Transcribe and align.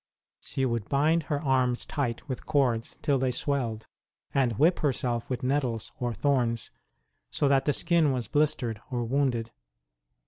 She 0.39 0.65
would 0.65 0.89
bind 0.89 1.21
her 1.29 1.39
arms 1.39 1.85
tight 1.85 2.27
with 2.27 2.47
cords 2.47 2.97
till 3.03 3.19
they 3.19 3.29
swelled, 3.29 3.85
and 4.33 4.57
whip 4.57 4.79
her 4.79 4.91
self 4.91 5.29
with 5.29 5.43
nettles 5.43 5.91
or 5.99 6.11
thorns, 6.11 6.71
so 7.29 7.47
that 7.47 7.65
the 7.65 7.71
skin 7.73 8.11
was 8.11 8.27
blistered 8.27 8.81
or 8.89 9.03
wounded. 9.03 9.51